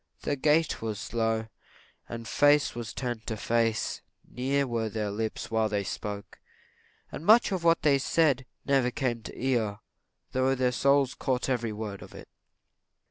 [0.23, 1.47] Their gait was slow,
[2.09, 6.39] and face was turned to face; near were their lips while they spoke;
[7.11, 9.77] and much of what they said never came to the ear,
[10.31, 12.29] though their souls caught up every word of it.